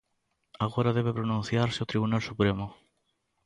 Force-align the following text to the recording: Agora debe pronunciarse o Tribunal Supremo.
Agora 0.65 0.95
debe 0.97 1.17
pronunciarse 1.19 1.79
o 1.83 1.89
Tribunal 1.91 2.21
Supremo. 2.29 2.65